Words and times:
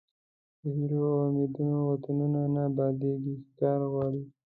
په 0.59 0.67
هیلو 0.75 0.99
او 1.11 1.19
امیدونو 1.27 1.77
وطنونه 1.89 2.41
نه 2.53 2.61
ابادیږي 2.69 3.35
کار 3.59 3.79
غواړي. 3.91 4.23